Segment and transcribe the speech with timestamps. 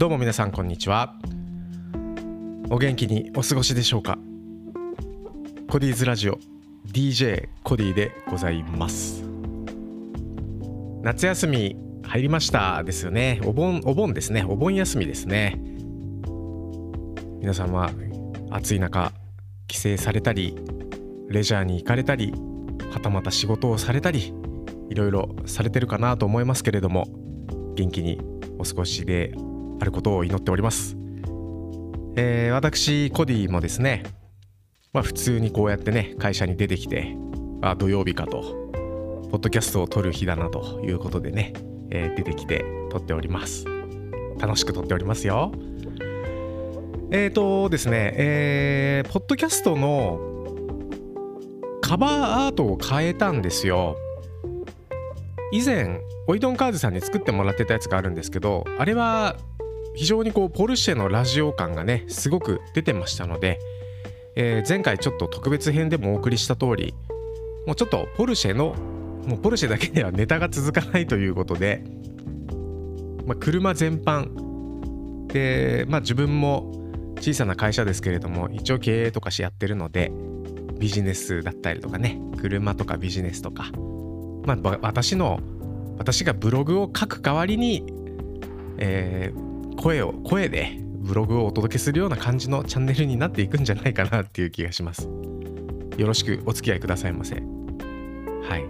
[0.00, 1.14] どうも皆さんこんにちは。
[2.70, 4.16] お元気にお過ごしでしょうか？
[5.68, 6.38] コディーズラジオ
[6.90, 9.22] DJ コディでございます。
[11.02, 13.42] 夏休み入りましたですよね。
[13.44, 14.42] お盆お盆ですね。
[14.48, 15.60] お盆休みですね。
[17.38, 17.90] 皆さんは
[18.50, 19.12] 暑い中
[19.68, 20.56] 帰省されたり
[21.28, 22.32] レジャーに行かれたり
[22.90, 24.32] はたまた仕事をされたり
[24.88, 27.06] いろいろされてるかなと思いますけれども
[27.74, 28.18] 元気に
[28.58, 29.34] お過ごしで
[29.80, 30.96] あることを祈っております、
[32.16, 34.04] えー、私コディもですね
[34.92, 37.16] まあ普通にこうやってね会社に出てきて
[37.62, 38.70] あ土曜日かと
[39.30, 41.52] ポッドキャストを撮る日だなということでね、
[41.90, 43.64] えー、出てきて撮っております。
[44.40, 45.52] 楽しく撮っておりますよ。
[47.12, 50.18] えっ、ー、とですねえー、ポッドキャストの
[51.80, 53.96] カバーアートを変えたんですよ。
[55.52, 59.36] 以前オイドンカーズさんに作ってもらってたやつがあるんですけどあれは
[59.94, 63.58] 非常にこうポルシェのラジオ感がねすごく出てましたので、
[64.36, 66.94] えー、前回ちょっと特別編でもお送りした通り
[67.66, 68.74] もうちょっとポルシェの
[69.26, 71.84] もうポルシェだけではネタが続かないということで、
[73.26, 76.72] まあ、車全般で、まあ、自分も
[77.18, 80.10] 小さな会社ですけれども一応経営とかしやってるので
[80.78, 83.70] ビジネスだったりとかね車とかビジネスとか
[84.46, 85.40] まあ私の
[85.98, 87.84] 私がブログを書く代わりに、
[88.78, 89.49] えー、
[89.80, 95.08] 声を声でブログをお届けするような感じのチャンネルになっていくんじゃないかなっていう気がします。
[95.96, 97.36] よろしくお付き合いくださいませ。
[97.36, 98.64] はい。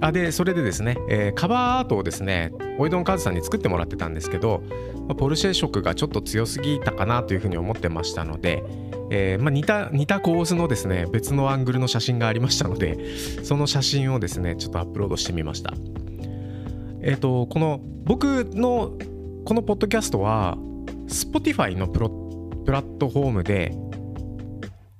[0.00, 4.62] あでそれでですね、えー、カバーアートをですねオイドンカーズさんに作ってもらってたんですけど、
[5.08, 8.62] まあ、ポルシェ色がちょっと強すぎたかなというふうに思ってましたので、
[9.10, 15.74] えーまあ、似た似た構図のですね別のアングルの写真がありましたのでその写真をですねちょっとアップロードしてみました。
[17.00, 18.92] えっ、ー、とこの僕の
[19.48, 20.58] このポッドキャストは
[21.06, 22.10] Spotify のプロ
[22.66, 23.74] プラットフォームで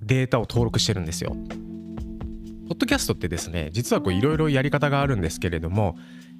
[0.00, 5.98] データを登録してるんですよポッドキャストってですね実はいろいろやり方があるんですけれども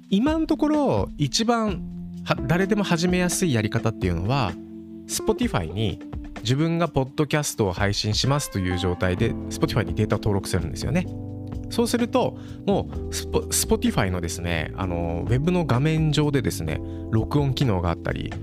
[0.09, 1.83] 今のところ一番
[2.47, 4.53] 誰でも始めやすいやり方っていうのは
[5.05, 5.99] Spotify に
[6.41, 11.05] 自分がポッドキャストを配信しますという状態で Spotify にデータを登録するんですよね。
[11.69, 16.81] そうするともう Spotify のですねあのウェブの画面上でですね
[17.11, 18.33] 録音機能があったり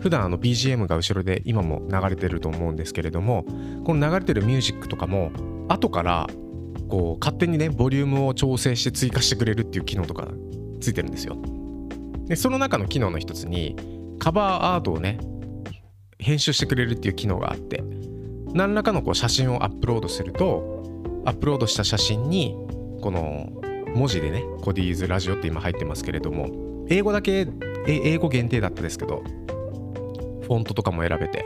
[0.00, 3.44] 普段あの BGM が後ろで今も流れてると思うんですけれども
[3.84, 5.32] この流れてるミュージックとかも
[5.68, 6.26] 後から
[6.88, 10.28] こう勝手にねボリュームを調整して追加してくれるっていう機能とか
[10.80, 11.36] ついてるんですよ。
[12.26, 13.76] でその中の機能の一つに
[14.18, 15.18] カバーアートをね
[16.18, 17.82] 編集してくれるっていう機能があって
[18.52, 20.82] 何らかのこう写真をアップロードすると
[21.24, 22.56] アップロードした写真に
[23.00, 23.50] この
[23.94, 27.46] 文字でねコディーズラジオって今入ってますけれども英語だけ
[27.86, 29.22] 英語限定だったですけど
[30.42, 31.44] フォントとかも選べて、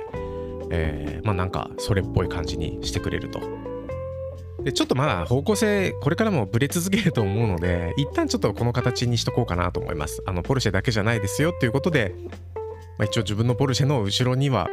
[0.70, 3.40] えー、まあなんかそれっぽい感じにしてくれると。
[4.62, 10.22] でちょっとまあ方向性これからもブレ続けると思うので一旦ちょっとこの形にしとこうかなと思います。
[10.26, 12.14] あのポルシェだけじゃないですよっていうことで、
[12.98, 14.68] まあ、一応自分のポルシェの後ろには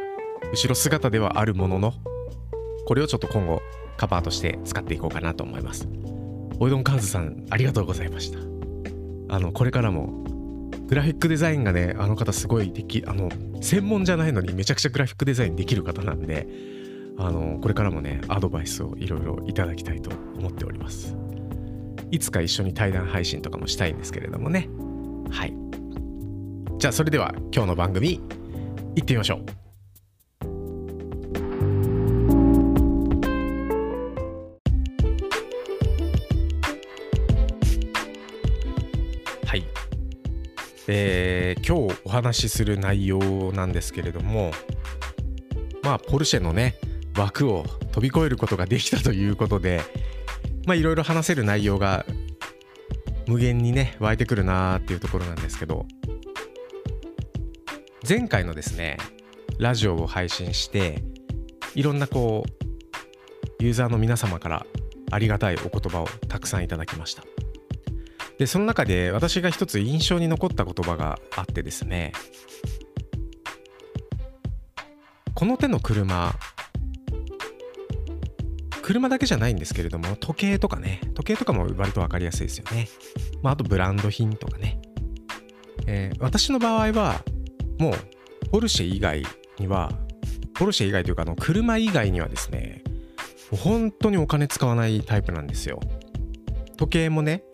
[0.52, 1.94] 後ろ姿ではあるものの
[2.86, 3.62] これをちょっと今後
[3.96, 5.88] カバーとして使っていこうかなと思います。
[6.60, 8.38] おいどんカーズさんありがとうございました。
[9.30, 10.24] あのこれからも
[10.88, 13.28] グラフィックデザインがねあの方すごいできあの
[13.60, 16.48] 専門じゃないのにめちゃくちゃグラフィックデザインできる方なんで
[17.18, 21.16] あのこれからもねアドバイスをいろいろいただきたいと思っております。
[22.10, 24.68] いつか一緒に対談配信とかもしたいんですけれどもね。
[25.30, 25.54] はい。
[26.78, 28.20] じゃあそれでは今日の番組
[28.96, 29.67] 行ってみましょう。
[40.90, 44.52] えー、今日お話しする内容なんですけれども
[45.82, 46.76] まあポルシェのね
[47.16, 49.82] 枠を飛び越えることができたということで
[50.66, 52.06] まあいろいろ話せる内容が
[53.26, 55.84] 無限にね湧いてくるなーっていうところなんですけど
[58.08, 58.96] 前回のですね
[59.58, 61.02] ラジオを配信して
[61.74, 64.66] いろんなこうユーザーの皆様から
[65.10, 67.24] ありがたいお言葉をたくさんいただきました。
[68.38, 72.12] でその中で私が一つ印象に残った言葉があってですね
[75.34, 76.34] この手の車
[78.88, 82.88] 車だけじゃないんですけれども、時計とかね、時計とかも割と分かりやすいですよね。
[83.42, 84.80] まあ、あとブランド品とかね。
[85.86, 87.22] えー、私の場合は、
[87.78, 87.94] もう、
[88.50, 89.24] ポルシェ以外
[89.58, 89.92] には、
[90.54, 92.82] ポルシェ以外というか、あの、車以外にはですね、
[93.50, 95.80] 本当にお金使わないタイプなんですよ。
[96.78, 97.44] 時計もね、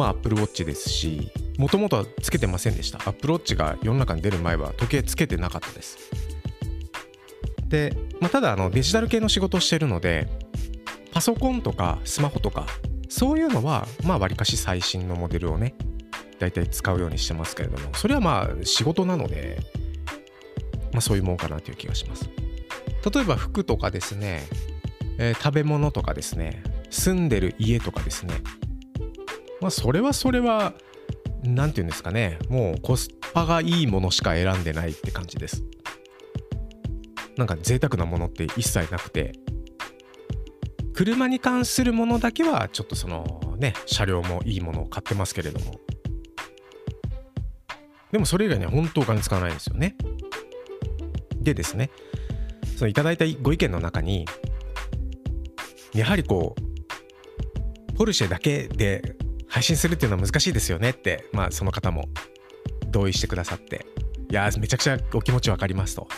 [0.00, 2.96] まあ、Apple Watch ですし、もともとはつけてませんでした。
[3.00, 5.98] アップローチが世の中に出る前は時計つけてなかったです。
[7.68, 10.26] で、まあ、ただあのデジタル系の仕事をしてるので
[11.12, 12.66] パソコンとかスマホとか
[13.10, 15.74] そういうのはまあわりかし最新のモデルをね
[16.38, 19.58] 大体使うようにしてますけれどもそれはまあ仕事なので、
[20.92, 22.28] まあ、そういうもんかなという気がします。
[23.14, 24.42] 例えば服とかですね、
[25.18, 28.34] えー、食べ物とかですね住んでる家とかですね
[29.60, 30.74] まあそれはそれは
[31.42, 32.38] 何て言うんですかね。
[32.48, 35.62] もうコスパがいいものしか選んでないって感じです。
[37.36, 39.32] なんか贅沢なものって一切なくて。
[40.92, 45.80] 車に関するものだけはちょっとそのね車両もいいものを買ってますけれども。
[48.12, 49.96] でもそれ以外には本当お金使わないんですよね。
[51.36, 51.90] でですね
[52.76, 54.26] そのいただいたご意見の中に
[55.94, 56.54] やはりこ
[57.88, 59.16] うポルシェだけで
[59.50, 62.08] 配信するっていうのは難しいですよねってまあその方も
[62.88, 63.84] 同意してくださって
[64.30, 66.08] いやめちゃくちゃお気持ち分かりますと。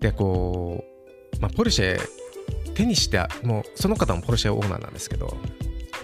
[0.00, 0.84] でこ
[1.38, 2.00] う、まあ、ポルシェ
[2.74, 5.36] 手にしてもうその方もポルシェオーナーなんですけど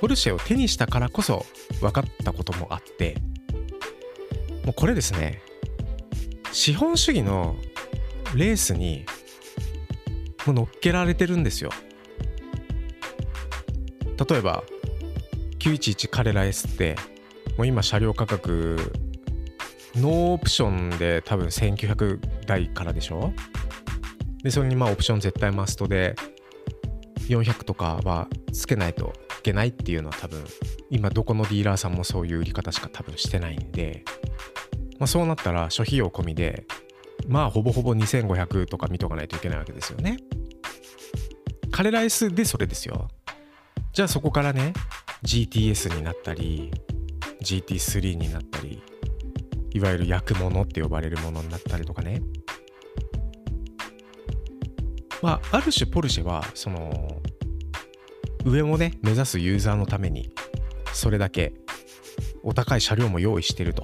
[0.00, 1.44] ポルシェを手にしたからこそ
[1.81, 3.16] 分かったこともあって
[4.64, 5.43] もうこれですね
[6.52, 7.56] 資本主義の
[8.37, 9.04] レースに
[10.46, 11.70] もう乗っけられてるんですよ
[14.26, 14.65] 例えば
[15.59, 16.97] 911カレラ S って
[17.56, 18.76] もう今車両価格
[19.97, 23.32] ノーオプションで多分1900台からでしょ？
[24.43, 26.15] でそれにまあオプション絶対マストで
[27.29, 30.44] 400とかはつけないといけないっていうのは多分
[30.91, 34.05] 今どこのディーラーさんもそういう売り方しか多分してないんで、
[34.99, 36.64] まあ、そうなったら諸費用込みで
[37.26, 40.19] まあほぼほぼ2500とか見とかないといけないわけですよね。
[41.71, 43.09] カレラ S でそれですよ。
[43.99, 44.75] じゃあそこからね
[45.25, 46.71] GTS になったり
[47.43, 48.81] GT3 になったり
[49.73, 52.23] いわゆる焼くものって呼ばれるものになったりとかね。
[55.21, 57.21] まあある種ポルシェはその
[58.45, 60.31] 上もね目指すユーザーのために
[60.93, 61.55] それだけ
[62.45, 63.83] お高い車両も用意してると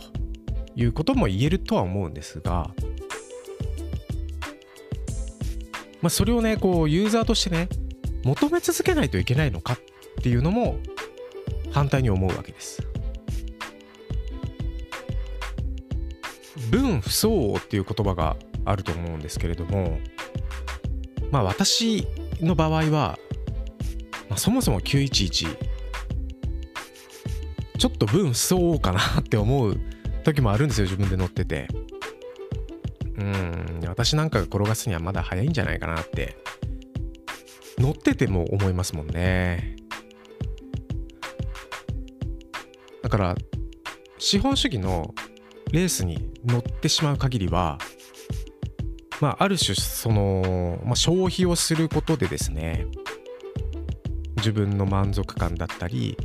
[0.77, 2.71] いうことも言えるとは思うんですが
[6.01, 7.69] まあそれをねこうユーザーとしてね
[8.23, 9.79] 求め続けないといけないのかっ
[10.19, 10.79] っていうのも
[11.73, 12.83] 反対に思うわけです。
[16.71, 19.99] 分不相応っていう言葉があると思うんですけれども
[21.31, 22.07] まあ私
[22.41, 23.19] の場合は、
[24.29, 25.57] まあ、そもそも911
[27.79, 29.79] ちょっと分不相応かなって思う
[30.25, 31.69] 時もあるんですよ自分で乗ってて
[33.19, 36.37] うん私なんかが転がすにはまだ早いんじゃないかなって
[37.79, 39.77] 乗ってても思いますもんね
[43.05, 43.37] だから
[44.17, 45.15] 資本主義の
[45.73, 47.77] レースに乗ってしまう限りは
[49.21, 52.87] まあある種その、まあ、消費をすることでですね
[54.39, 56.17] 自分の満足感だったり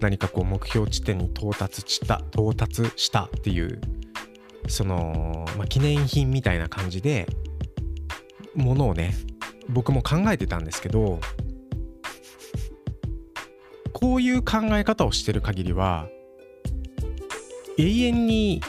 [0.00, 3.78] 何かこう目標地点に到達した到達したっていう
[4.66, 7.26] その、まあ、記念品みたいな感じで
[8.54, 9.14] ものをね
[9.68, 11.20] 僕も考えてたんですけど
[13.92, 16.08] こういう考え方をしてる限りは
[17.76, 18.60] 永遠に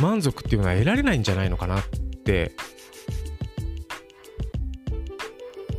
[0.00, 1.84] 満足っていうのは得られないんじゃないのかなっ
[2.24, 2.52] て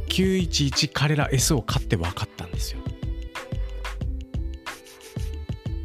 [0.09, 2.79] 911彼ら S を買って分かったんですよ。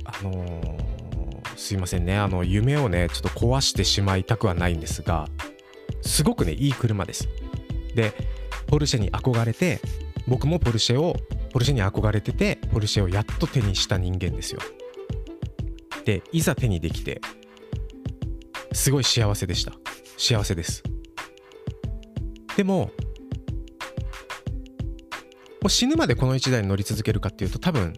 [0.05, 5.29] あのー、すいませんねあの夢をねちょっと壊してしまいたくはないんですが
[6.01, 7.29] すごくねいい車です。
[7.95, 8.15] で
[8.67, 9.81] ポルシェに憧れて
[10.27, 11.17] 僕もポルシェを
[11.53, 14.61] ポルシェに憧れててポルシェをやっと手にした人間ですよ。
[16.05, 17.21] でいざ手にできて
[18.73, 19.73] すごい幸せでした。
[20.17, 20.83] 幸せです。
[22.57, 22.91] でも
[25.61, 27.95] もう死ぬまでこの1台に乗り続けるかっていうと多分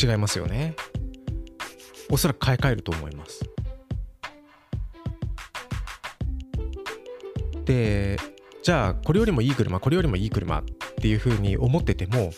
[0.00, 0.74] 違いますよね。
[2.10, 3.44] おそらく買い替えると思います。
[7.64, 8.18] で
[8.62, 10.64] じゃあこれよりもいい車これよりもいい車っ
[11.00, 12.30] ていうふうに思ってても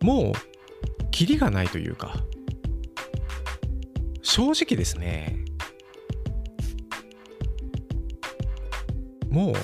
[0.00, 0.32] もう
[1.10, 2.16] キリがないというか
[4.34, 5.44] 正直ですね
[9.30, 9.54] もう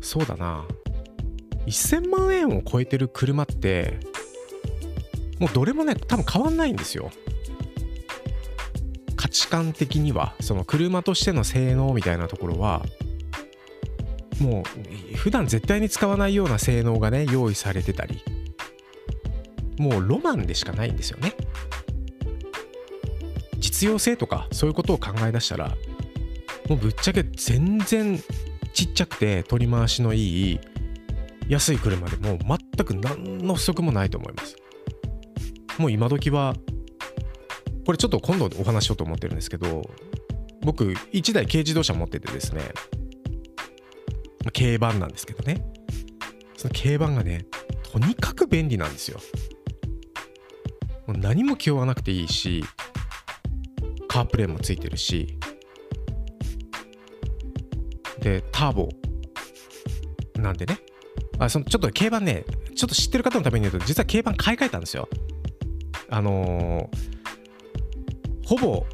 [0.00, 0.64] そうだな
[1.66, 4.00] 1000万円を超えてる車って
[5.38, 7.10] もうどれもね多分変わんないんですよ。
[9.16, 12.82] 価値観的にはその車としての性能みたいなところは
[14.40, 14.62] も
[15.12, 18.22] う普段絶対に使わないような性能がね用意されてたり
[19.76, 21.34] もうロマンでしかないんですよね。
[23.78, 25.68] 実用性とかそういうことを考え出したら
[26.68, 28.18] もうぶっちゃけ全然
[28.74, 30.60] ちっちゃくて取り回しのいい
[31.48, 34.56] 安い車でも全く何の不足もないと思います。
[35.78, 36.54] もう今時は
[37.86, 39.88] これちょっと今度お話しようと思ってるんですけど
[40.62, 42.62] 僕1台軽自動車持っててですね
[44.52, 45.64] 軽バンなんですけどね。
[46.56, 47.46] その軽バンがね
[47.92, 49.20] とにかく便利なんですよ。
[51.06, 52.64] 何も気負わなくていいし
[54.18, 55.38] カープレイもついてるし。
[58.20, 58.88] でターボ。
[60.34, 60.80] なんでね。
[61.38, 62.44] あそのちょっと軽バンね
[62.74, 65.08] ちょっと知ってる方のために言うと実は軽バン買い替えたんですよ。
[66.10, 68.86] あのー、ほぼ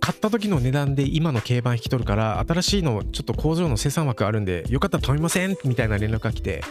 [0.00, 6.64] 買った時の値段で今の軽バン引き取るから新しいのちょっと工場の生産枠あるんでよかったら頼みませんみたいな連絡が来て。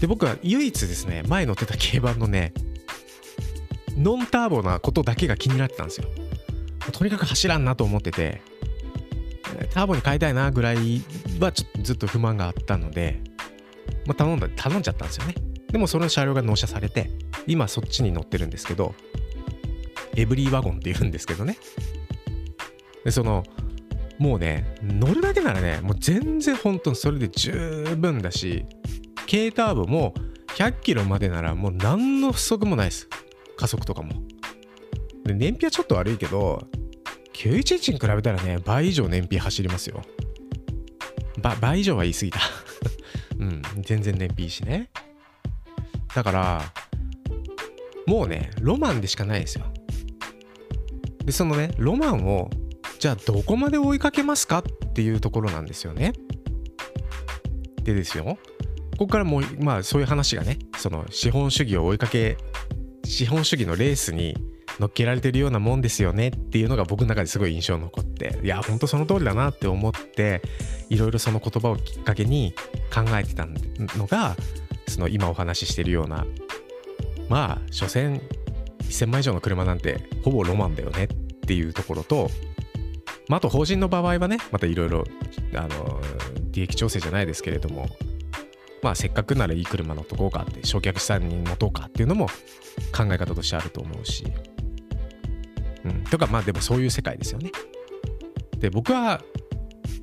[0.00, 2.52] で僕は唯一ですね前乗ってた軽バンのね
[3.96, 6.25] ノンターボなことだけが気になってたんですよ。
[6.92, 8.40] とにかく走らんなと思ってて
[9.72, 11.02] ターボに変えたいなぐらい
[11.40, 13.20] はちょっとずっと不満があったので、
[14.06, 15.34] まあ、頼んだ頼んじゃったんですよね。
[15.70, 17.10] でもその車両が納車されて
[17.46, 18.94] 今そっちに乗ってるんですけど
[20.14, 21.58] エブリーワゴンって言うんですけどね。
[23.04, 23.44] でその
[24.18, 28.64] もうね乗るだけならねもう全然本当にそれで十分だし
[29.30, 30.14] 軽ターボも
[30.56, 33.08] 100キロまでならもう何の不足もないです。
[33.56, 34.22] 加速とかも。
[35.26, 36.66] で燃費はちょっと悪いけど
[37.34, 40.02] 911に比べたらね倍以上燃費走りますよ。
[41.60, 42.40] 倍以上は言い過ぎた。
[43.38, 44.90] うん全然燃費いいしね。
[46.14, 46.72] だから
[48.06, 49.66] もうねロマンでしかないですよ。
[51.24, 52.50] でそのねロマンを
[52.98, 56.12] じゃあどこまで追いかけますかっていうところなんですよね。
[57.82, 58.38] でですよ。
[58.92, 62.38] ここからもうまあそういう話がねその資本主義を追いかけ
[63.04, 64.36] 資本主義のレースに
[64.78, 70.42] 乗っけられてるようなもんですよねっていうのが僕の中ですごい印象残っていやほんとその通りだなって思って
[70.90, 72.54] いろいろその言葉をきっかけに
[72.94, 73.46] 考えてた
[73.96, 74.36] のが
[74.88, 76.26] その今お話ししてるような
[77.28, 78.20] まあ所詮
[78.82, 82.30] 1000万以上の車なんてほぼロマンだよねっていうところと、
[83.28, 85.04] まあ、あと法人の場合はねまたいろいろ
[86.50, 87.88] 利益調整じゃないですけれども
[88.82, 92.28] まあせっかくならいい車乗っとこうかって焼却資産に持とうかっていうのも
[92.96, 94.24] 考え方としてあると思うし。
[95.86, 97.52] うん、とかまあでもそういう世界ですよね。
[98.58, 99.22] で僕は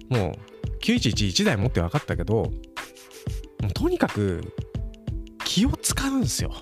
[0.10, 0.34] もう
[0.82, 2.50] 9111台持って分かったけども
[3.70, 4.54] うとにかく
[5.44, 6.54] 気を使うんですよ。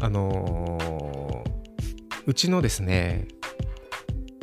[0.00, 3.26] あのー、うちのですね、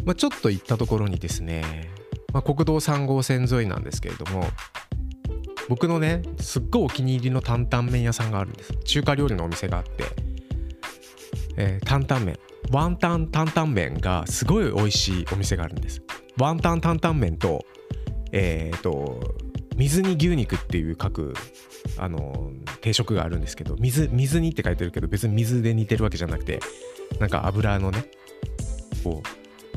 [0.03, 1.89] まあ、ちょっと行ったところにですね、
[2.33, 4.45] まあ、国道3号線沿いなんですけれども
[5.69, 10.03] 僕のねすっごいお気に入りの担々麺屋さんがあるんです中華料理のお店があって、
[11.57, 12.37] えー、担々麺
[12.71, 16.01] ワンタン担々麺がすごい美味しいお店があるんです。
[16.37, 17.65] ワンタン担々麺と
[18.31, 19.35] えっ、ー、と
[19.75, 21.33] 水煮牛肉っていう書く
[21.97, 26.59] あの定食があるんですけど水水煮って書いてるけど別に水で煮てるわけじゃなくて
[27.19, 28.05] なんか油のね
[29.03, 29.21] こ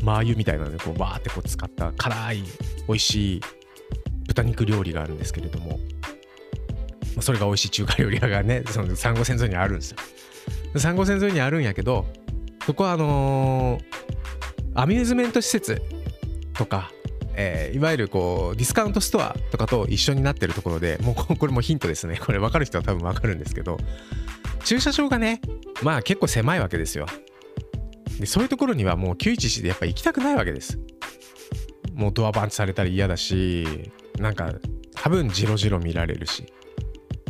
[0.00, 2.44] うマー油みたいなのでこうバーってこう使った辛い
[2.86, 3.40] 美味しい
[4.28, 5.78] 豚肉料理があるんですけれども
[7.20, 9.98] それが美味しい中華料理屋がねその産後線沿いにあるんですよ。
[10.76, 12.06] 産後線沿いにあるんやけど
[12.68, 13.82] そこはあのー、
[14.74, 15.80] アミューズメント施設
[16.52, 16.90] とか、
[17.34, 22.18] えー、いわゆるこうディスカウントストアとかと一緒になってるところでもうこれもヒントですね。
[22.18, 23.78] これ分かる人は多分分かるんですけど
[24.66, 25.40] 駐車場がね
[25.82, 27.06] まあ結構狭いわけですよ。
[28.20, 30.78] でそういうところにはもう911でやっぱ行きたくないわけです。
[31.94, 33.66] もうドアバンチされたら嫌だし
[34.18, 34.52] なんか
[34.94, 36.44] 多分ジロジロ見られるし。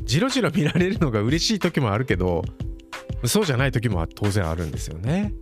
[0.03, 2.43] ジロジロ見られるのが嬉しい時もあるけど
[3.25, 5.33] そうじゃない時も当然あるんですよね。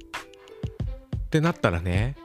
[1.26, 2.16] ってなったらね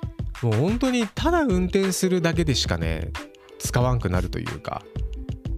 [0.41, 3.12] もう本当にただ運転するだけでしかね
[3.60, 4.84] 使わんくなるというか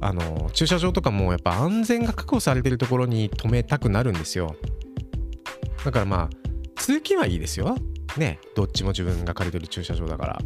[0.01, 4.55] あの駐車場とかもやっぱ安全が確保されてるところに止めたくなるんですよ。
[5.85, 6.29] だからまあ
[6.75, 7.75] 通勤はいいですよ。
[8.17, 10.39] ねどっちも自分が借りてる駐車場だから。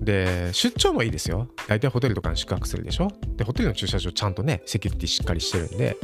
[0.00, 1.48] で出張もいいですよ。
[1.68, 3.08] 大体ホテルとかに宿泊するでしょ。
[3.36, 5.96] でホテルの駐車場ちゃんとねセキュリティしっかりしてるんで。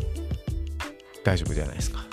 [1.25, 2.05] 大丈夫じゃないですか。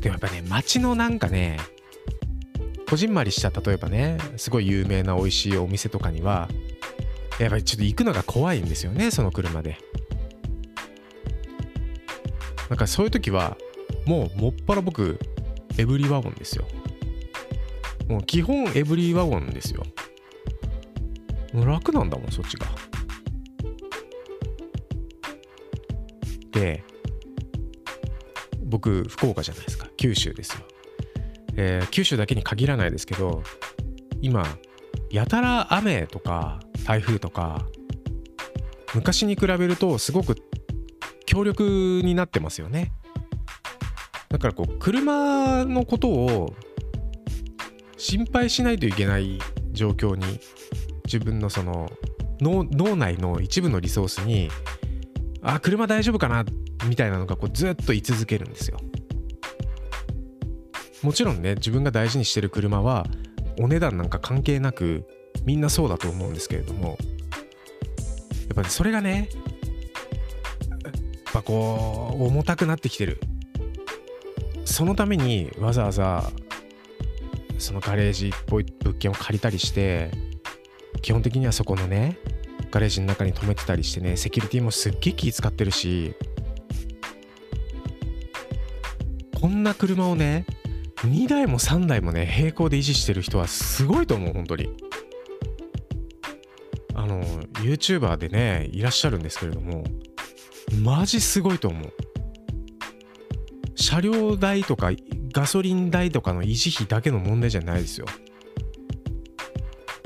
[0.00, 1.58] でもやっぱね、街のなんかね、
[2.88, 6.48] こじんまりした例えばね、すごい有名な美味しいお店とかには、
[7.38, 9.78] やっぱりちょっと行くのが怖いんですよね、その車で。
[12.68, 13.56] なんかそういう時は、
[14.06, 15.18] もうもっぱら僕、
[15.78, 16.66] エブリィワゴンですよ。
[18.08, 19.82] もう基本エブリィワゴンですよ。
[21.54, 22.66] 楽なんだもん、そっちが。
[26.54, 26.84] て
[28.62, 29.88] 僕福岡じゃないですか。
[29.96, 30.64] 九州ですよ、
[31.56, 33.42] えー、九州だけに限らないですけど
[34.22, 34.44] 今
[35.10, 37.66] やたら雨とか台風とか
[38.94, 40.36] 昔に比べるとすごく
[41.26, 41.62] 強力
[42.04, 42.92] になってますよね。
[44.28, 46.54] だからこう車のことを
[47.96, 49.38] 心配しないといけない
[49.72, 50.40] 状況に
[51.04, 51.90] 自分のその
[52.40, 54.50] 脳内の一部のリソースに
[55.44, 56.44] あ車大丈夫かな？
[56.88, 58.78] みたいなのがこうずっと居続けるんですよ。
[61.02, 63.06] もちろんね自分が大事にしてる車は
[63.60, 65.06] お値段なんか関係なく
[65.44, 66.96] みんなそうだと思うんですけれども。
[68.46, 69.28] やっぱりそれがね
[70.84, 73.20] やっぱこう重たくなってきてる。
[74.64, 76.30] そのためにわざわざ
[77.58, 80.10] そのガレージっぽい物件を借りたりして
[81.02, 82.16] 基本的にはそこのね
[82.74, 86.16] ガレージの中に止めてたりしてねセキュリティもすっげえ気使ってるし
[89.40, 90.44] こんな車をね
[90.96, 94.74] 2台も3台もね並行で維持してる人はすごいと思う本当に。
[96.96, 97.22] あの
[97.62, 99.84] YouTuber でねいらっしゃるんですけれども
[100.80, 101.92] マジすごいと思う。
[103.76, 104.90] 車両代とか
[105.32, 108.06] ガソリン代とかの維持費だけの問題じゃないですよ。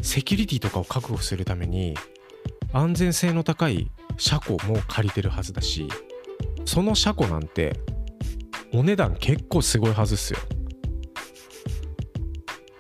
[0.03, 1.95] セキュリティとかを確保するために
[2.73, 5.89] 安全性の高い車庫も借りてるはずだし
[6.65, 7.81] その車庫なんて
[8.73, 10.39] お値段結構すごいはずっすよ。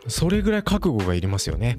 [0.06, 1.78] それぐらい覚悟がいりますよね。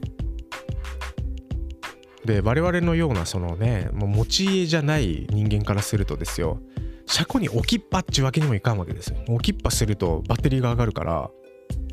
[2.26, 6.60] で我々のようなそのねもう持ち家じゃない人間からするとですよ
[7.08, 9.18] 車庫に置きっぱっちゅうわけにもいかんわけですよ。
[9.28, 11.30] 置きっぱするとバッテリーが上がるから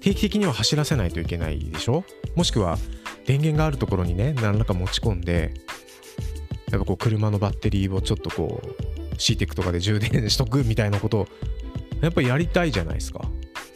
[0.00, 2.04] 定期的には走らせないといけないでしょ？
[2.34, 2.76] もしくは
[3.24, 5.54] 電源があるところにね何らか持ち込んで
[6.70, 11.28] やっぱこう車のバッテリーをちょっとこう CTEC とかで充電しとくみたいなことを
[12.02, 13.28] やっぱやりたいじゃないですか。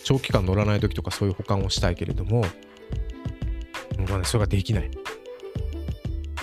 [0.03, 2.45] 長期間乗らない時とかそういう保管をしたいけれども。
[4.09, 4.91] まあねそれができない。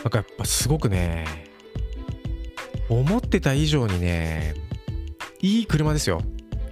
[0.04, 1.26] なんかやっぱすごくね
[2.90, 4.54] 思ってた以上にね
[5.42, 6.22] いい車ですよ。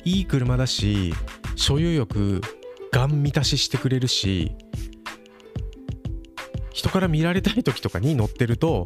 [0.05, 1.13] いい車だし
[1.55, 2.41] 所有欲
[2.91, 4.51] ガン満たししてくれるし
[6.71, 8.85] 人から見られたい時とかに乗ってると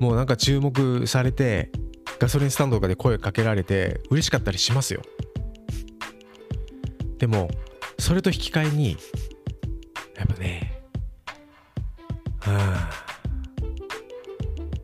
[0.00, 1.70] もうなんか注目されて
[2.18, 5.02] ガソリンスタンドとかで声かけられて嬉しかったりしますよ。
[7.18, 7.48] でも
[7.98, 8.96] それと引き換えに
[10.16, 10.82] やっぱね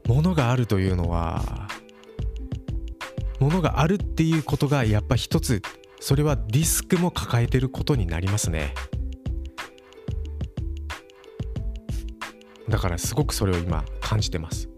[0.08, 1.68] うん物があるというのは
[3.40, 5.62] 物があるっていうことがやっぱ一つ
[6.00, 8.74] それはディスクも抱えてることになりますね。
[12.68, 14.73] だからすごくそれを今感じてます。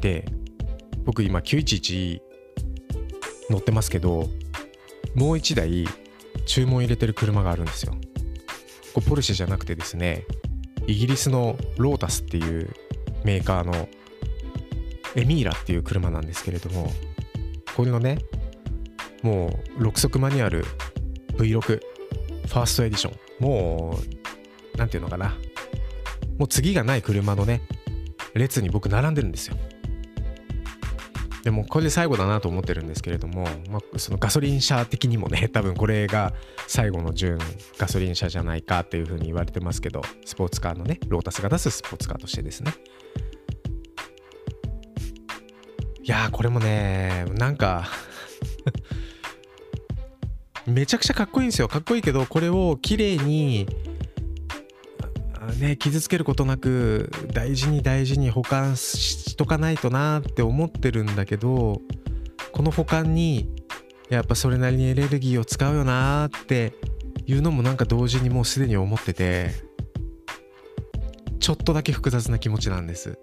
[0.00, 0.24] で
[1.04, 2.20] 僕今911
[3.50, 4.28] 乗ってますけど
[5.14, 5.86] もう一台
[6.46, 7.94] 注文入れてる車があるんですよ。
[8.94, 10.24] こポルシェじゃなくてですね
[10.86, 12.70] イギリスのロータスっていう
[13.24, 13.88] メーカーの
[15.16, 16.90] エミーラっていう車なんですけれども
[17.76, 18.18] これのね
[19.22, 20.64] もう6速マニュアル
[21.36, 25.36] V6 ファーストエディションもう何ていうのかな
[26.38, 27.62] もう次がない車のね
[28.34, 29.56] 列に僕並んでるんですよ。
[31.46, 36.34] でもこれで最後だなと思ってるんですけれども、まあ、そのガソリン車的にもね 多分これが
[36.66, 37.38] 最後の順
[37.78, 42.74] ガソリン車じゃないかっていうふうに言われてますけどスポーツカーのねロータスが出すスポーツカーとしてですね。
[46.02, 47.86] いやこれもねなんか
[50.66, 51.68] めちゃくちゃかっこいいんですよ。
[51.68, 53.68] かっこいいけどこれを綺麗に
[55.60, 61.82] ね傷つけることなく大事に大事に保管ししとかないとなって思ってるんだけど
[62.52, 63.50] この保管に
[64.08, 66.72] やっぱそれなりにエネルギーを使うよなって
[67.26, 69.50] いうのもなんか同時にもうすでに思ってて
[71.38, 73.18] ちょっとだけ複雑な気持ちなんです。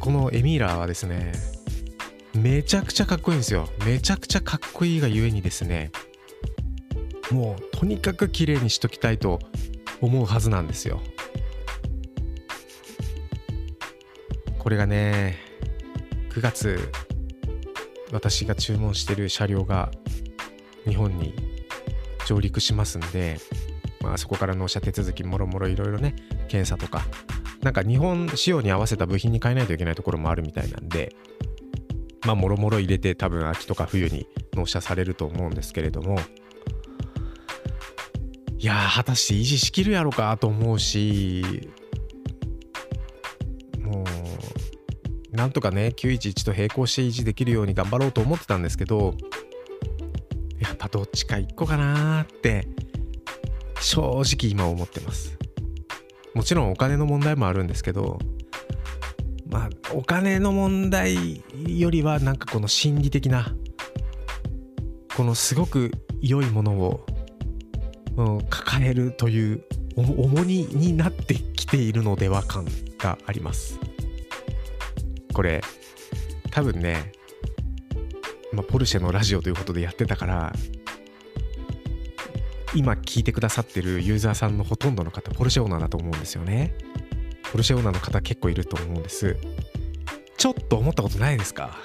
[0.00, 1.32] このエミーラーはですね
[2.34, 3.68] めちゃくちゃかっこいいんですよ。
[3.86, 5.92] めちゃくちゃかっこいいがゆえにですね
[7.30, 9.38] もうとにかく綺麗にしときたいと
[10.00, 11.00] 思うはずなんですよ。
[14.60, 15.38] これがね
[16.30, 16.92] 9月
[18.12, 19.90] 私が注文してる車両が
[20.86, 21.34] 日本に
[22.26, 23.38] 上陸しますんで、
[24.02, 26.14] まあ、そこから納車手続きもろもろいろいろね
[26.48, 27.06] 検査とか
[27.62, 31.14] なんか日本仕様に合わせた部品に変えないといけないところもあるみたいなんで
[32.26, 36.18] まあもろもろ入れて多分秋とか冬に納車されると思うんですけれども
[38.58, 41.70] いや果たして維持しきるやろかと思うし
[45.40, 49.14] なんとかね911と並行して維持できるように頑張ろうと思ってたんですけど
[50.58, 52.68] やっぱどっちか1個かなって
[53.80, 55.38] 正直今思ってます。
[56.34, 58.18] もちろんお金の問題もあるんですけど
[59.48, 63.54] まあお金の問題よりはなんかこの心理的な
[65.16, 67.06] このすごく良いものを、
[68.18, 69.64] うん、抱えるという
[69.96, 72.66] 重荷になってきているのでは感
[72.98, 73.80] があります。
[75.32, 75.62] これ
[76.50, 77.12] 多分ね、
[78.52, 80.52] まあ、ポルシェのラジオということでやってたから
[82.74, 86.74] 今聞いてくださってるユーザーさんのほとんどの方ポルシェオーナーだと思うんですよね。
[87.50, 89.36] ポルシェオーナーの方結構いると思うんです。
[90.36, 91.76] ちょっと思ったことないですか？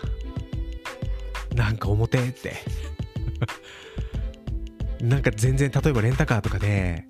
[1.56, 2.54] なんか表って。
[5.02, 7.06] なんか全然例えばレンタカーとかで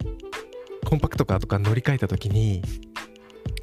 [0.86, 2.62] コンパクトカーとか乗り換えた時に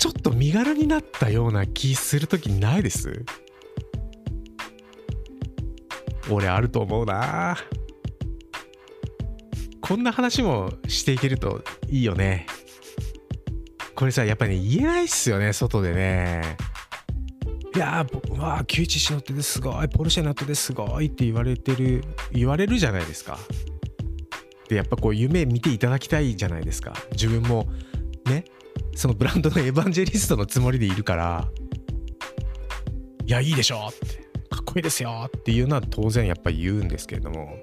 [0.03, 3.25] ちょっと身軽になったような気する時ないです？
[6.29, 7.57] 俺あると思うな。
[9.81, 12.47] こんな話もしていけるといいよね。
[13.95, 16.57] これさやっぱり、ね、言えないっすよね外でね。
[17.77, 23.39] いやーわあ911乗っててすごいポルシェ乗っててすごいって言われてる言われるじゃないですか。
[24.69, 26.93] でやっぱこう夢見ていただきたいじゃないですか。
[27.13, 27.69] 自分も
[28.25, 28.47] ね
[28.95, 31.49] そのブランドのエヴァンジェリストのつもりでいるから
[33.25, 37.57] いやいいでしょってかっこいいですよっていうのは当然やっぱ言うんですけれども。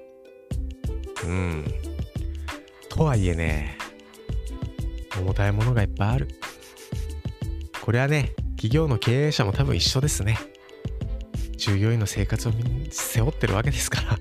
[1.24, 1.64] うん。
[2.88, 3.76] とはいえね
[5.16, 6.28] 重たいものがいっぱいある。
[7.80, 10.38] これはね企業の経営者も多分一緒ですね。
[11.56, 12.52] 従業員の生活を
[12.90, 14.18] 背負ってるわけですか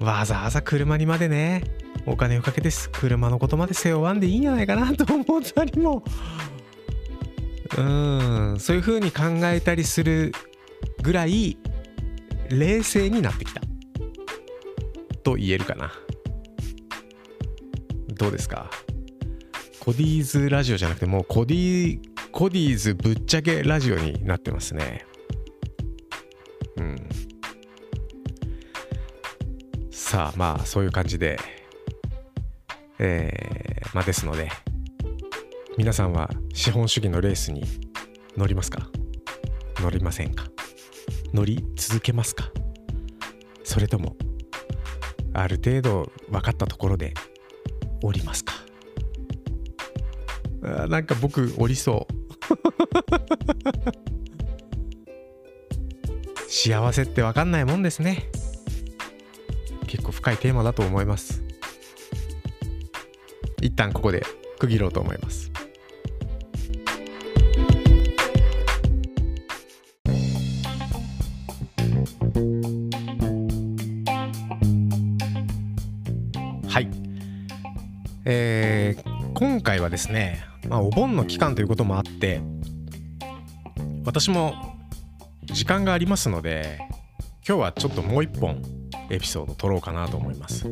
[0.00, 0.06] ら。
[0.06, 1.64] わざわざ車にまでね
[2.06, 6.02] お金をかけて車のことまで背負わんでいいんじゃないかなと思ったりも。
[7.78, 10.32] うんそういう風に考えたりする
[11.02, 11.56] ぐらい
[12.48, 13.60] 冷静になってきた。
[15.22, 15.92] と言えるかな。
[18.08, 18.70] どうですか？
[19.78, 25.06] コディーズラジオじゃなくてもうコディーコディーズぶっちゃけラジオになってますね。
[26.76, 26.96] うん。
[29.90, 31.38] さあまあそういう感じで
[33.02, 34.50] えー、まあですので
[35.78, 37.64] 皆さんは資本主義のレースに
[38.36, 38.90] 乗りますか？
[39.78, 40.44] 乗りませんか？
[41.32, 42.50] 乗り続けますか？
[43.64, 44.16] それとも
[45.32, 47.14] ある程度分かったところで
[48.02, 48.52] 降りますか？
[50.62, 52.12] あなんか僕降りそう。
[56.52, 58.28] 幸せって分かんないもんですね。
[59.86, 61.42] 結構深いテーマだと思います。
[63.60, 64.22] 一旦ここで
[64.58, 65.50] 区切ろうと思います。
[76.68, 76.88] はい。
[78.24, 82.40] えー、今回はですね、まあ、お盆の期間ということもあって
[84.04, 84.54] 私も
[85.46, 86.78] 時間がありますので
[87.46, 88.62] 今日はちょっともう一本
[89.10, 90.70] エピソード撮ろうかなと思います。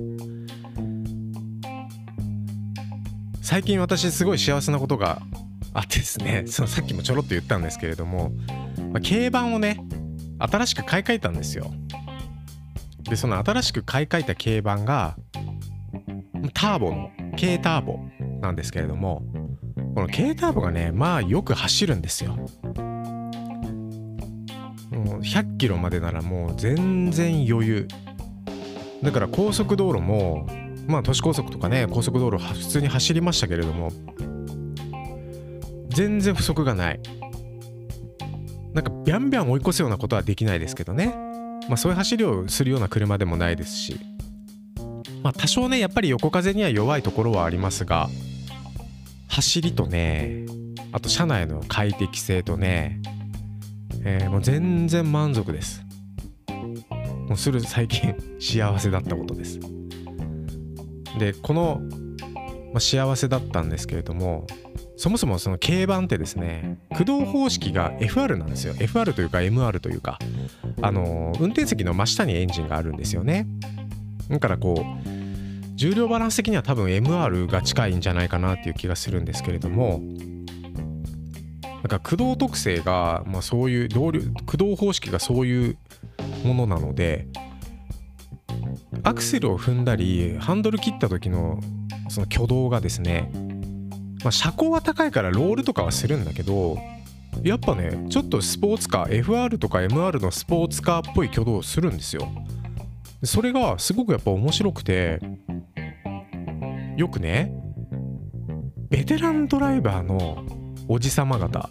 [3.48, 5.22] 最近私すごい幸せなことが
[5.72, 8.30] あってですねそのさっきもちょろっと言ったんですけれども、
[8.92, 9.80] まあ、軽バンをね
[10.38, 11.72] 新しく買い替えたんですよ。
[13.08, 15.16] でその新しく買い替えた軽バンが
[16.52, 18.00] ターボの軽ターボ
[18.42, 19.22] なんですけれども
[19.94, 22.36] この軽ターボがねまあよく走るんですよ。
[24.92, 27.88] 100キロまでならもう全然余裕。
[29.02, 30.46] だから高速道路も
[30.88, 33.90] まあ都市高速とかね高速道路普通に走りましたけれども
[35.90, 37.00] 全然不足がない。
[38.72, 41.14] なんかビャンビャン追い越すようなことはできないですけどね。
[41.68, 43.98] まあそういう走りをするような車でもないですし。
[45.22, 48.08] まあ多少ねやっぱり横風には弱いところはありますが
[49.26, 50.46] 走りとね
[50.92, 53.02] あと車内の快適性とね、
[54.04, 55.84] えー、もう全然満足です。
[57.28, 59.58] もうする最近幸せだったことです。
[61.18, 61.80] でこの、
[62.72, 64.46] まあ、幸せだったんですけれども
[64.96, 68.74] そもそもその軽バンってですね駆動方式が FR なんですよ。
[68.74, 70.18] FR というか MR というか。
[70.80, 73.46] あの運転席の真下にエンジンがあるんですよね。
[74.28, 75.08] だからこう
[75.74, 80.00] 重量バランス的には多分 MR が近いんじゃないかなっていう気がするんですけれども
[81.62, 85.78] なんか駆動特性が、まあ、そういう動駆動方式がそういう
[86.44, 87.28] ものなので
[89.02, 91.60] アクセルを踏んだりハンドル切った時の
[92.08, 93.30] その挙動がですね、
[94.22, 96.78] まあ、車高は高いからロールとかはするんだけど
[97.42, 102.28] やっぱねちょっとスポーツカー FR とか MR のスポーツカーっぽい挙動をするんですよ。
[103.24, 105.20] それがすごくやっぱ面白くて
[106.96, 107.52] よくね
[108.88, 110.44] ベテランドライバーの
[110.86, 111.68] おじさま方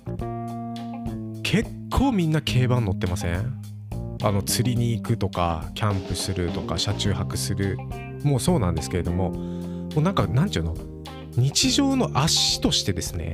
[1.44, 3.62] 結構みんな競馬乗ってません？
[4.24, 7.78] あの釣りに行くとかキャンプするとか車中泊する。
[8.24, 10.76] もうそうなんですけれどももうなんかなんちゅうの
[11.36, 13.34] 日常の足としてですね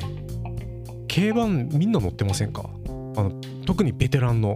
[1.07, 2.69] 競馬みんな乗ってませんか？
[3.15, 3.31] あの
[3.65, 4.55] 特にベテランの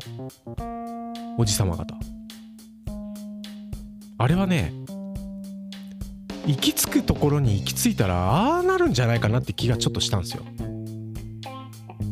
[1.37, 1.95] おじさま方。
[4.17, 4.73] あれはね
[6.45, 10.43] 行き着くところに行き着いたらああなるんじゃないかなって気がちょっとしたんですよ。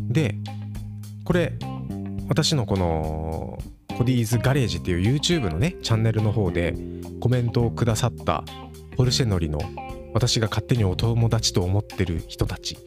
[0.10, 0.36] で
[1.26, 1.54] これ
[2.30, 3.55] 私のこの
[3.98, 6.76] コディーズガレージっていう YouTube のねチャンネルの方で
[7.20, 8.44] コメントをくださった
[8.98, 9.60] ポルシェ乗りの
[10.14, 12.78] 私が勝手にお友達と思ってる人たち。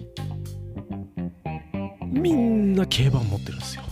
[2.04, 3.82] みんな競馬持ってるんですよ。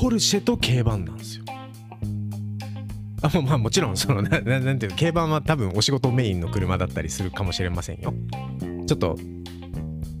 [0.00, 1.44] ポルシェと競馬なんですよ。
[3.22, 8.12] あまあもちろんそのなななんていう競馬は多分お仕事メインの車だったりするかもしれませんよ。
[8.86, 9.16] ちょっと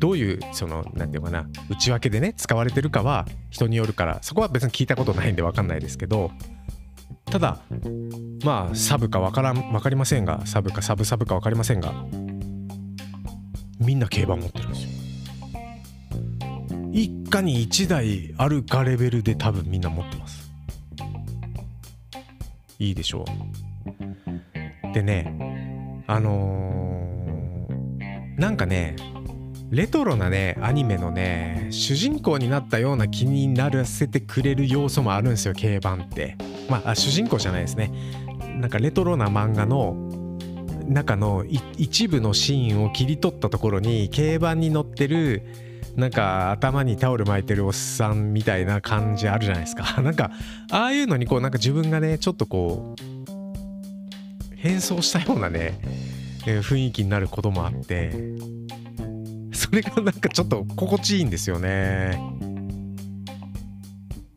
[0.02, 6.32] どういうその何て言うかな内訳でね使われてるかは人によるからそこは別に聞いたことないんで分かんないですけど
[7.26, 7.60] ただ
[8.44, 11.94] まあサブか分からん分かりませんがサブかサブサブか分かりませんが
[13.78, 14.88] みんな競馬持ってるんですよ。
[16.92, 20.52] 一家に1台あるかレベルで多分みんな持ってます。
[22.80, 24.92] いいでしょう。
[24.92, 28.96] でねあのー、なんかね
[29.72, 36.36] レトロなねアニメのね主人公になったような気にならせてくれる要素もあるんですよ競馬って。
[36.68, 37.90] まあ主人公じゃないですね。
[38.60, 39.96] なんかレトロな漫画の
[40.86, 41.46] 中の
[41.78, 45.42] 一部のシーンを切り取ったところに競馬に乗ってる
[45.96, 50.00] なんか頭にタオル巻いてるおっさんみたいな感じあるじゃないですか。
[50.02, 50.32] なんか
[50.70, 55.78] ああいうのにこうなんか自分がねちょっとこう変装したようなね
[56.44, 58.61] 雰囲気になることもあって。
[59.72, 62.20] れがなんかちょっと心地いいんですよね。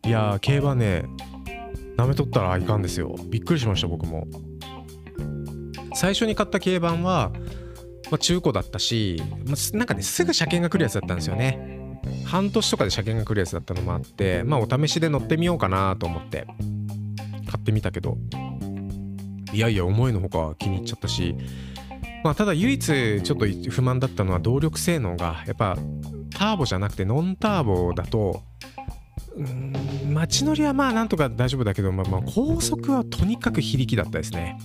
[0.06, 1.06] いや競馬ね
[1.98, 3.16] 舐めとったらいかんですよ。
[3.30, 4.28] びっくりしました僕も。
[5.94, 7.32] 最初に買った競馬は
[8.12, 12.00] まあ、中古だったし、まあ、なんかねすぐ車検が来るやつだったんですよね。
[12.24, 16.46] 半年とかで車検が来るやつだったのもあってまあお試しで乗ってみようかなと思って
[17.50, 18.18] 買ってみたけど。
[19.54, 21.34] いやいや思いのほか気に入っちゃったし
[22.26, 25.78] まあただ唯一ちょっと不満だったのは動力性能がやっぱ
[26.36, 28.42] ターボじゃなくてノンターボだと
[29.36, 34.58] うん街乗りはまあなんとか大丈夫だけど、まあ、まあ高速はとにかく非力だったですね。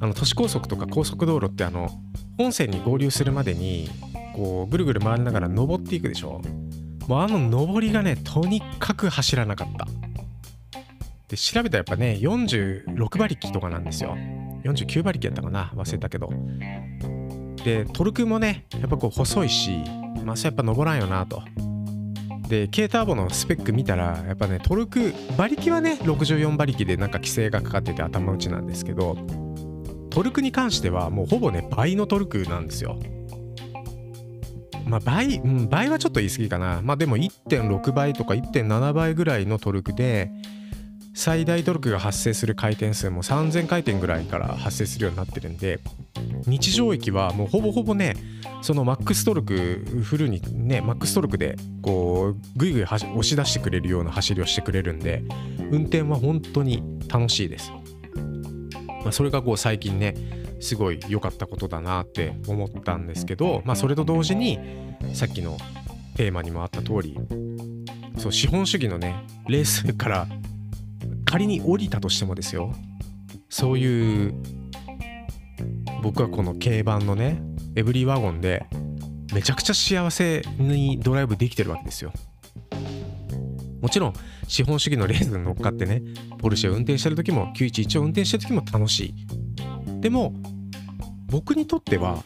[0.00, 1.90] あの都市高速とか高速道路ってあの
[2.38, 3.90] 本線に合流するまでに
[4.34, 6.40] こうぐるぐる回りながら登っていくでしょ。
[7.06, 9.86] もうあの登りがねとにかく走らなかった。
[11.28, 14.16] で調べたらやっぱね46馬力とかなんですよ。
[14.64, 15.72] 49馬力やったかな？
[15.74, 16.32] 忘れたけど
[17.64, 19.82] でトルクもねやっぱこう細いし
[20.24, 21.42] まあそれやっぱ登らんよなと
[22.48, 29.16] で軽ターボのスペック見たらやっぱねトルク馬力はね64馬力でなんか規制がかかってて頭打ちなんですけど
[30.10, 32.98] トルクに関してはもうほぼね倍のトルクなんですよ。
[34.86, 36.80] まあ倍、うん、倍はちょっと言い過ぎかな。
[36.82, 40.30] まあでも1.6倍とか1.7倍ぐらいのトルクで
[41.18, 45.80] 最大トルクが発生する回転数も3000回転ぐらいから発生するようになってるんで
[46.46, 48.14] 日常域はもうほぼほぼね
[48.62, 55.24] そのマックストルクフルにねマックストルクでこうグイグイ押し出してくれるような走りをしてくれるんで
[55.72, 57.72] 運転は本当に楽しいです。
[59.02, 60.14] まあ、それがこう最近ね
[60.60, 64.60] すごい良かったことだなって思ったんですけど、まあ、それと同時に
[65.14, 65.56] さっきの
[66.14, 67.18] テーマにもあった通り
[68.18, 70.28] そう資本主義のねレースから
[71.24, 72.74] 仮に降りたとしてもですよ。
[73.48, 74.34] そういう
[76.02, 77.42] 僕はこの軽バンのね
[77.76, 78.66] エブリィワゴンで
[79.34, 82.12] めちゃくちゃ幸せにドライブできてるわけですよ。
[83.80, 84.12] もちろん
[84.46, 86.02] 資本主義のレースに乗っかってね
[86.38, 89.14] ポルシェを運転してる時も911を運転してる時も楽しい。
[90.00, 90.34] でも
[91.26, 92.24] 僕にとっては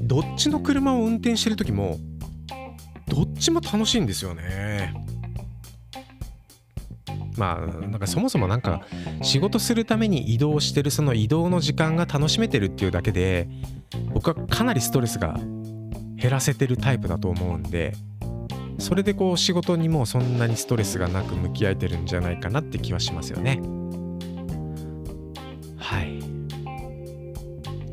[0.00, 1.98] どっちの車を運転してる時も
[3.08, 5.03] どっちも楽しいんですよね。
[7.36, 8.82] まあなんかそもそもなんか
[9.22, 13.48] 仕事するために移動してるその移動の時間が楽しめてるっていうだけで
[14.12, 15.34] 僕はかなりストレスが
[16.16, 17.94] 減らせてるタイプだと思うんで
[18.78, 23.60] それでこう仕事にもそんなにストレスがなく向き合えてるんじゃないかなって気はしますよね。
[25.76, 26.18] はい。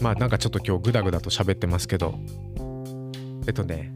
[0.02, 2.16] まあなんかちょっと今日グダグダと喋ってますけど
[3.48, 3.94] えっとね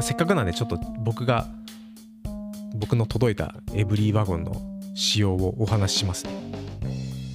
[0.00, 1.46] せっかくなんでちょっと僕が
[2.74, 4.54] 僕の届いたエブリィワゴンの
[4.94, 6.24] 仕様をお話しします。
[6.24, 6.30] ね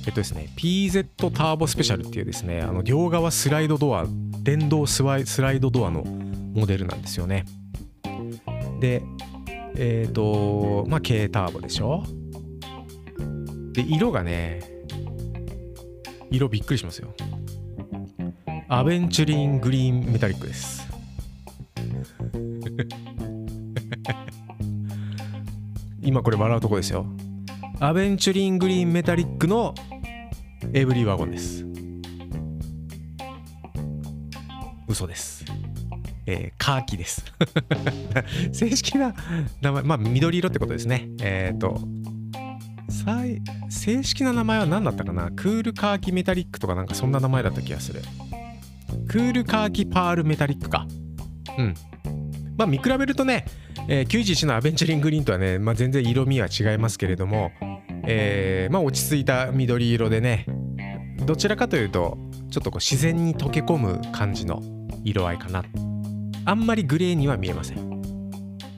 [0.06, 4.06] えっとですね PZ ターボスペシャルっていうですねあの両側スライドドア
[4.41, 7.45] 電動スワイスライドドアのモデルなんですよね。
[8.80, 9.02] で
[9.76, 12.04] えっ、ー、とまあ軽ターボでしょ？
[13.73, 14.62] で色がね
[16.32, 17.13] 色びっくりしますよ。
[18.69, 20.87] アベンチュリングリーンメタリックです。
[26.08, 27.06] 今これ笑うとこですよ。
[27.82, 29.76] アベンチュリングリーンメタリックの
[30.72, 31.65] エブリィワゴンです。
[34.88, 35.43] 嘘です。
[36.26, 37.26] えー、カーキです。
[38.54, 39.13] 正式な
[39.62, 41.10] 名前まあ緑色ってことですね。
[41.20, 41.82] えっ、ー、と
[43.70, 45.30] 正式な名前は何だったかな？
[45.32, 48.02] クールカーキメタリックとかなんかそんな名前だった気がする。
[49.10, 50.88] クールカーキパールメタリックか。
[51.58, 51.76] うん。
[52.58, 53.46] まあ見比べるとね、
[53.88, 57.52] えー、91のアベンチャリングリーンとはね、まあ、全然色味は違いますけれども、
[58.06, 60.46] えー、まあ落ち着いた緑色でね
[61.26, 62.17] どちらかというと
[62.50, 64.62] ちょっとこう自然に溶け込む感じの
[65.04, 65.63] 色合いかな。
[66.46, 67.98] あんまりグレーには見えません。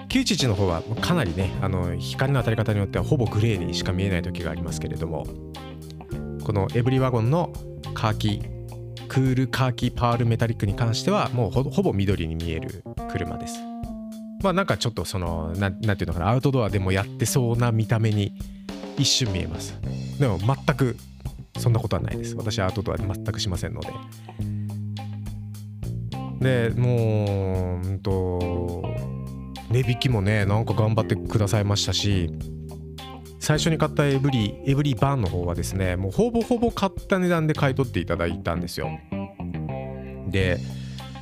[0.10, 5.24] 911の方はかなりねあの光の当たり方によってはほぼグレーにしか見えない時がありますけれども
[6.44, 7.54] このエブリワゴンの
[7.94, 8.42] カーキ
[9.08, 13.69] クールカーキパールメタリックに関してはもうほぼ緑に見える車です。
[14.42, 18.34] まあなんかちょっとそのななんていうのかなアウトドアでもやってそうな見た目に
[18.98, 19.80] 一瞬見えます。
[20.20, 20.98] でも全く
[21.58, 22.36] そんなことはないです。
[22.36, 23.90] 私はアウトドアで全くしませんので。
[26.40, 28.84] でもううんと
[29.70, 32.32] 値引きもねなんか頑張ってくださいましたし
[33.40, 38.90] 最初に買ったエブリエブリバーンの方はですねもうほぼほぼ買った値段で買い取っていただいたんですよ。
[40.30, 40.60] で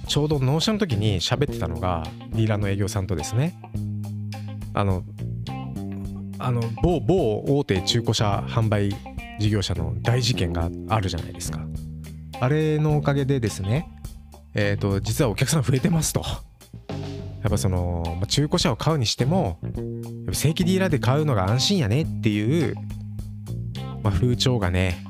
[0.08, 3.60] ちょうど納車の時に喋ってたのがディーラーの営業さんとですね。
[4.74, 5.04] あの
[6.40, 8.96] あの某某大手中古車販売
[9.40, 11.60] 事業者の大事件があるじゃないですか。
[12.40, 13.90] あれのおかげでですね
[14.54, 16.24] えっ、ー、と実はお客さん増えてますと。
[17.42, 19.60] やっぱその中古車を買うにしても
[20.34, 22.76] 正規ディーラーで買うのが安心やねっていう、
[24.04, 25.06] まあ、風潮がね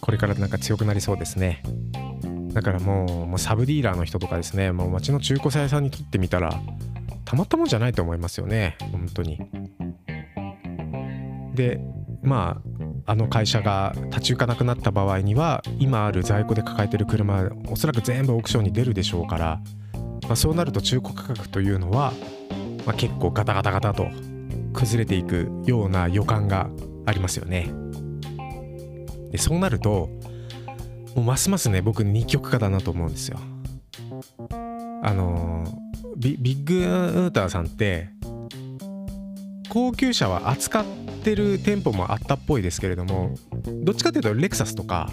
[0.00, 1.62] これからなんか強くなりそうですね。
[2.52, 6.60] だからもうもうサブディーラーの人とかですねもう街の中古車屋さんにとってみたら
[7.24, 9.38] たまったもんじゃないと思いますよね本当に
[11.54, 11.80] で
[12.22, 12.60] ま
[13.06, 19.60] ああの会社が立ち行かなくなった場合には今ある在庫で抱えてる車おそらく全部オークションに出るでしょうから
[20.28, 22.12] まあ、そうなると中古価格というのは、
[22.84, 24.08] まあ、結構ガタガタガタと
[24.74, 26.68] 崩れていくような予感が
[27.06, 27.70] ありますよね。
[29.30, 30.10] でそうなると
[31.18, 33.40] もうますますね僕二極化だなと思うんですよ。
[35.02, 35.64] あの
[36.16, 38.10] ビッグウーターさんって
[39.68, 40.84] 高級車は扱っ
[41.24, 43.34] てる店舗もあったっぽいですけれども
[43.82, 45.10] どっちかというとレクサスとか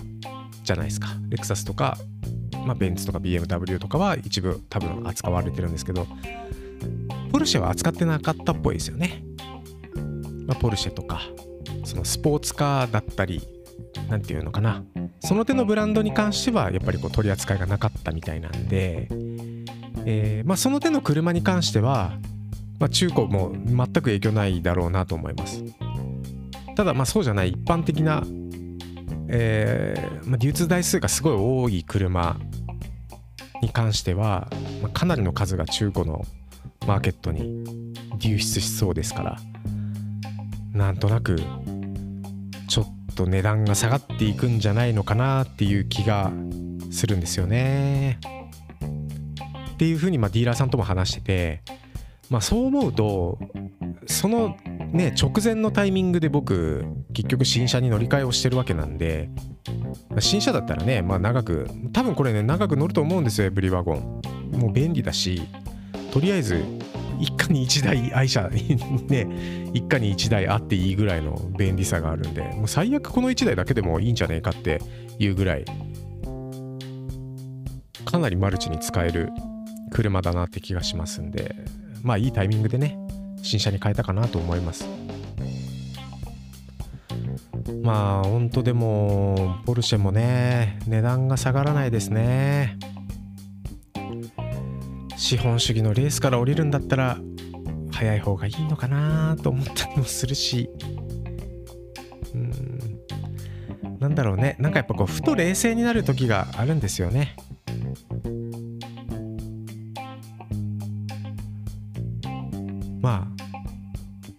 [0.64, 1.98] じゃないですかレクサスとか
[2.66, 6.08] まあ、ベンツとか BMW とかは一部多分扱われてるんですけど
[7.32, 9.24] ポルシェは扱ってなかったっぽいですよね、
[10.48, 11.22] まあ、ポルシェとか
[11.84, 13.55] そのスポーツカーだったり
[14.10, 14.84] 何て言うのかな。
[15.20, 19.08] その手のブランドに関してはやっぱりこう取り扱いがなかったみたいなんで、
[20.06, 22.14] えー、まあ、その手の車に関しては、
[22.80, 25.64] まあ、中古も全く影響ないだろうなと思います。
[26.76, 28.24] ただまあそうじゃない一般的な
[29.28, 32.38] えーまあ、流通台数がすごい多い車
[33.62, 34.48] に関しては、
[34.82, 36.26] ま、かなりの数が中古の
[36.86, 37.64] マーケットに
[38.20, 39.38] 流出しそうですから
[40.74, 41.38] なんとなく
[43.16, 46.32] と値段が下がっていくんじゃないのかなっていう気が
[46.92, 48.20] するんですよね。
[49.76, 51.62] っていうふうにまディーラーさんとも話してて、
[52.30, 53.38] まあ、そう思うと
[54.06, 54.56] その
[54.92, 59.30] ね直前のタイミングで僕結局新車に乗り換えをしてるわけなんで
[60.20, 64.22] 新車だったらねまあ長く多分これね長く乗ると思うんですよエブリワゴン
[64.54, 65.42] もう便利だし
[66.12, 66.64] とりあえず
[67.20, 69.28] 一家に一台愛車ね
[69.74, 74.82] 一家に一台あっていいぐらいの便利さがあるんでもう最悪この1台だけでもいいんじゃねえかって
[75.20, 75.66] いうぐらい
[78.06, 79.30] かなりマルチに使える
[79.92, 81.56] 車だなって気がしますんで
[82.04, 82.98] まあいいタイミングでね
[83.42, 84.88] 新車に変えたかなと思います。
[87.82, 92.78] まあ本当でもポルシェもね値段が下がらないですね。
[95.26, 97.18] 資本主義のレースから降りるんだったら
[97.92, 100.70] 早い方がいいのかなと思ったりもするし。
[102.36, 103.00] うん。
[103.98, 104.56] なんだろうね。
[104.60, 107.36] なんかやっぱこうふと冷静になる時があるんですよね。
[113.02, 113.28] ま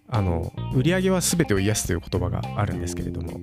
[0.07, 3.39] ああの売り上げは全てを癒すという言葉があるんですけれども、ま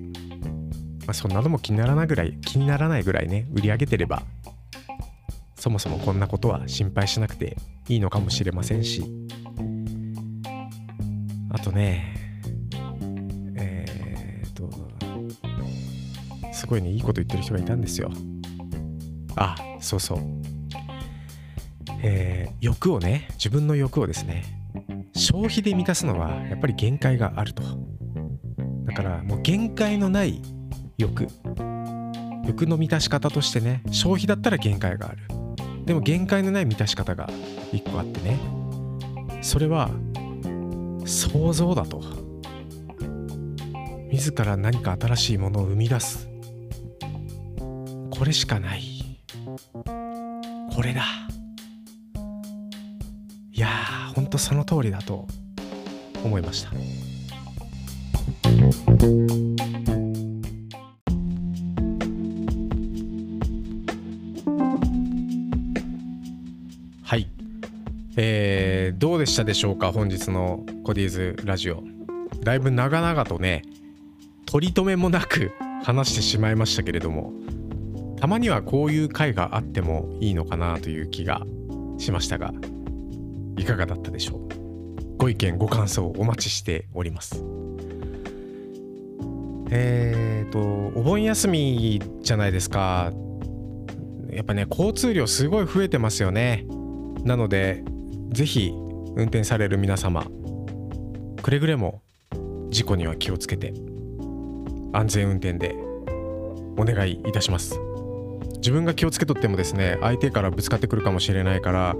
[1.09, 4.23] あ、そんなのも気にならないぐらい気にならないぐらいね売り上げてれば
[5.65, 7.57] そもそもこんなことは心配しなくて
[7.89, 9.03] いいのかもしれませんし。
[11.49, 12.13] あとね
[13.55, 14.69] えー、っと
[16.53, 18.11] すごいねいいこと言ってる人がいたんですよ。
[19.35, 20.19] あそうそう。
[22.03, 24.43] えー、欲をね自分の欲をですね
[25.15, 27.63] 消費で満たすのはやっぱり限界があると。
[28.83, 30.43] だからもう限界のない
[30.99, 31.27] 欲。
[32.45, 35.34] 欲の満たし方としてね消費だったら限界がある。
[35.85, 37.29] でも限界のない満たし方が
[37.71, 38.39] 一個あってね。
[39.41, 39.91] それは
[41.05, 42.01] 想像だと。
[44.11, 46.27] 自ら何か新しいものを生み出す。
[48.09, 48.81] これしかない。
[50.73, 51.03] これだ。
[53.51, 55.27] いやーほんとその通りだと
[56.23, 56.71] 思いました。
[69.25, 71.83] でしたでしょうか本日のコディーズラジオ。
[72.41, 73.63] だいぶ長々とね
[74.45, 75.51] 取り留めもなく
[75.83, 77.33] 話してしまいましたけれども
[78.19, 81.41] たまにはこういう回があってもいいのかなという気が
[81.97, 82.53] しましたが
[83.57, 85.17] いかがだったでしょう？
[85.17, 87.43] ご意見ご感想お待ちしております。
[89.71, 93.11] えーとお盆休みじゃないですか。
[94.29, 96.67] やっぱね交通量すごい増えてますよね。
[97.23, 97.83] なので
[98.29, 98.84] 是非
[99.15, 100.25] 運転される皆様
[101.41, 102.01] くれぐれも
[102.69, 103.73] 事故には気をつけて
[104.93, 105.75] 安全運転で
[106.77, 107.79] お願いいたします。
[108.65, 111.95] 自分が気をつけとってもですね相手からぶつかってくるかもしれないから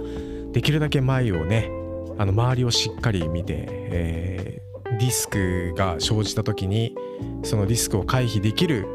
[0.52, 1.70] できるだけ前をね
[2.18, 6.96] あの周りをしっかり見て、えー、リスクが生じた時に
[7.44, 8.88] そのリスクを回避できる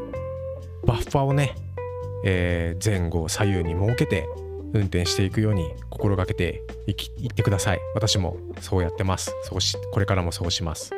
[0.85, 1.55] バッファをね、
[2.25, 4.27] えー、前後左右に設けて
[4.73, 7.79] 運転していくように心がけていきいってください。
[7.95, 9.35] 私もそうやってます。
[9.43, 10.91] そうしこれからもそうします。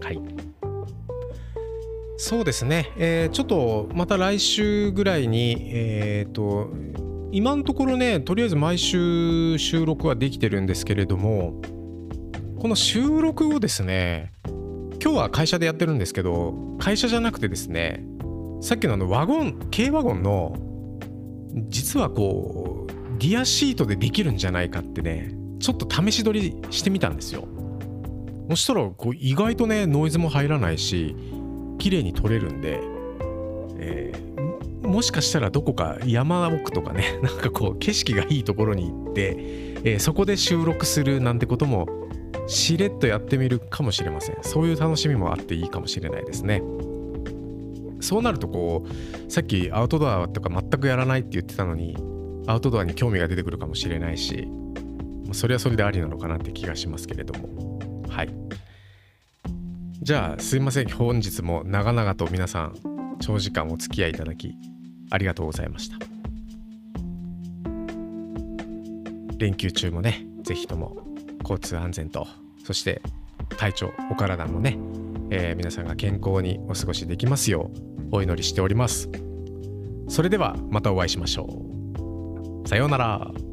[0.00, 0.48] はい。
[2.20, 6.68] そうですね、えー、ちょっとまた来週ぐらいにえっ、ー、と
[7.30, 11.62] 今のところねとりあえず毎週収録はできてるんですけれども
[12.58, 14.32] この収録をですね
[15.00, 18.04] 今日は会社でやってるんですけど会社じゃなくてですね
[18.60, 20.56] さっきのあのワゴン軽ワゴンの
[21.68, 27.48] 実はこうディアシートでできるんじゃないかってねちょっと試し撮りしてみたんですよ。
[28.50, 31.14] そしたらこう意外とねノイズも入らないし
[31.78, 32.80] 綺麗に撮れるんで、
[33.78, 34.28] えー
[34.88, 39.36] もしかしたらどこか山奥とかね なんかこう景色がいいところに行って、
[39.84, 41.86] えー、そこで収録するなんてことも
[42.46, 44.38] しれっとやってみるかもしれません。
[44.40, 46.62] そういう楽しみもあっていいかもしれないですね。
[48.00, 51.96] そうなるとこうさっきアウトドアとか全くやらないって言ってたのに
[52.46, 54.48] アウトドアに興味が出てくるかもしれないし
[55.32, 57.78] それはそれでありなのかなって気がしますけれども。
[58.08, 58.34] はい。
[60.00, 60.88] じゃあすいません。
[60.88, 62.74] 本日も長々と皆さん
[63.20, 64.54] 長時間お付き合いいただき
[65.10, 65.98] ありがとうございました。
[69.38, 70.96] 連休中もね、ぜひとも
[71.42, 72.26] 交通安全と、
[72.64, 73.00] そして
[73.56, 74.78] 体調、お体もね、
[75.30, 77.70] えー、皆さんが健康にお過ごしできますよ
[78.12, 79.10] うお祈りしております。
[80.08, 81.44] それではまたお会いしましょ
[82.64, 82.68] う。
[82.68, 83.47] さようなら。